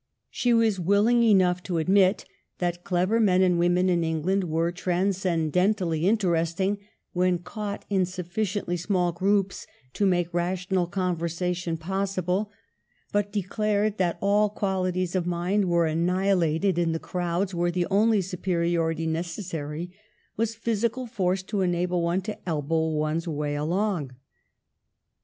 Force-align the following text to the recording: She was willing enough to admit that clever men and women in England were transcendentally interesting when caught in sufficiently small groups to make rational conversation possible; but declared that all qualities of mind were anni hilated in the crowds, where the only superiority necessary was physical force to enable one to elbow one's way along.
She 0.31 0.51
was 0.51 0.79
willing 0.79 1.21
enough 1.21 1.61
to 1.61 1.77
admit 1.77 2.25
that 2.57 2.83
clever 2.83 3.19
men 3.19 3.43
and 3.43 3.59
women 3.59 3.87
in 3.87 4.03
England 4.03 4.45
were 4.45 4.71
transcendentally 4.71 6.07
interesting 6.09 6.79
when 7.13 7.37
caught 7.37 7.85
in 7.87 8.07
sufficiently 8.07 8.77
small 8.77 9.11
groups 9.11 9.67
to 9.93 10.07
make 10.07 10.33
rational 10.33 10.87
conversation 10.87 11.77
possible; 11.77 12.49
but 13.11 13.31
declared 13.31 13.99
that 13.99 14.17
all 14.21 14.49
qualities 14.49 15.15
of 15.15 15.27
mind 15.27 15.65
were 15.69 15.85
anni 15.85 16.29
hilated 16.31 16.79
in 16.79 16.93
the 16.93 16.97
crowds, 16.99 17.53
where 17.53 17.69
the 17.69 17.85
only 17.91 18.21
superiority 18.23 19.05
necessary 19.05 19.91
was 20.35 20.55
physical 20.55 21.05
force 21.05 21.43
to 21.43 21.61
enable 21.61 22.01
one 22.01 22.21
to 22.21 22.35
elbow 22.49 22.87
one's 22.89 23.27
way 23.27 23.53
along. 23.53 24.15